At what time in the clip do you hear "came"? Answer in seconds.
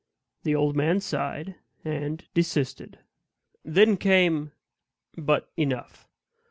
3.97-4.51